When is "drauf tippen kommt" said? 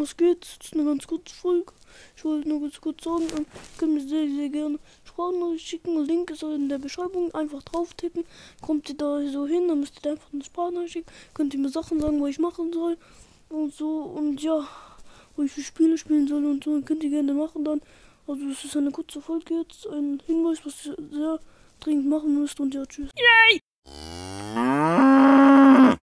7.62-8.88